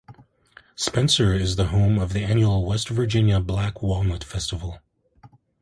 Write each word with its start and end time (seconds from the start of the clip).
Spencer 0.75 1.35
is 1.35 1.57
the 1.57 1.67
home 1.67 1.99
of 1.99 2.11
the 2.11 2.23
annual 2.23 2.65
West 2.65 2.89
Virginia 2.89 3.39
Black 3.39 3.83
Walnut 3.83 4.23
Festival. 4.23 4.79